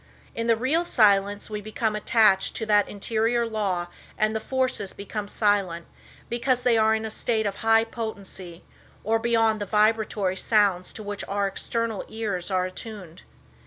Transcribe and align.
In 0.33 0.47
the 0.47 0.55
real 0.57 0.83
silence 0.83 1.47
we 1.47 1.61
become 1.61 1.95
attached 1.95 2.55
to 2.55 2.65
that 2.65 2.89
interior 2.89 3.45
law 3.45 3.85
and 4.17 4.35
the 4.35 4.39
forces 4.39 4.93
become 4.93 5.27
silent, 5.27 5.85
because 6.27 6.63
they 6.63 6.75
are 6.75 6.95
in 6.95 7.05
a 7.05 7.11
state 7.11 7.45
of 7.45 7.57
high 7.57 7.83
potency, 7.83 8.63
or 9.03 9.19
beyond 9.19 9.61
the 9.61 9.67
vibratory 9.67 10.37
sounds 10.37 10.91
to 10.93 11.03
which 11.03 11.23
our 11.27 11.45
external 11.45 12.03
ears 12.07 12.49
are 12.49 12.65
attuned. 12.65 13.21